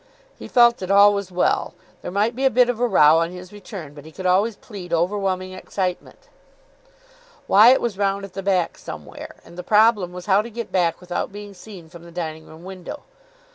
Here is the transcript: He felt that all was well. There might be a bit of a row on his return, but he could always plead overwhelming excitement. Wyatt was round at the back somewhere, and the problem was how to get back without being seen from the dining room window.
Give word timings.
He 0.39 0.47
felt 0.47 0.77
that 0.77 0.89
all 0.89 1.13
was 1.13 1.31
well. 1.31 1.75
There 2.01 2.09
might 2.09 2.35
be 2.35 2.43
a 2.43 2.49
bit 2.49 2.69
of 2.69 2.79
a 2.79 2.87
row 2.87 3.19
on 3.19 3.29
his 3.29 3.53
return, 3.53 3.93
but 3.93 4.03
he 4.03 4.11
could 4.11 4.25
always 4.25 4.55
plead 4.55 4.91
overwhelming 4.91 5.53
excitement. 5.53 6.27
Wyatt 7.47 7.79
was 7.81 7.99
round 7.99 8.25
at 8.25 8.33
the 8.33 8.41
back 8.41 8.79
somewhere, 8.79 9.35
and 9.45 9.59
the 9.59 9.63
problem 9.63 10.11
was 10.11 10.25
how 10.25 10.41
to 10.41 10.49
get 10.49 10.71
back 10.71 11.01
without 11.01 11.31
being 11.31 11.53
seen 11.53 11.87
from 11.87 12.01
the 12.01 12.11
dining 12.11 12.47
room 12.47 12.63
window. 12.63 13.03